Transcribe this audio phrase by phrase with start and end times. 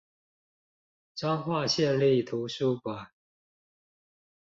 [1.13, 3.11] 彰化縣立圖書館